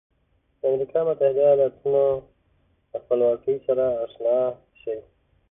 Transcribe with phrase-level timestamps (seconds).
[0.59, 2.05] د امریکا متحده ایالتونو
[2.91, 4.37] له خپلواکۍ سره آشنا
[4.81, 4.99] شئ.